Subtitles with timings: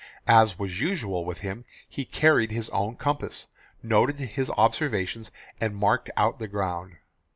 [0.25, 3.49] As was usual with him, he carried his own compass,
[3.83, 6.97] noted his observations, and marked out the ground.